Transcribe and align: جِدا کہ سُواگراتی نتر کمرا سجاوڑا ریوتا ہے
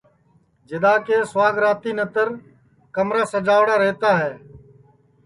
جِدا 0.67 0.93
کہ 1.05 1.17
سُواگراتی 1.31 1.91
نتر 1.97 2.27
کمرا 2.95 3.23
سجاوڑا 3.31 3.75
ریوتا 3.81 4.11
ہے 4.21 4.31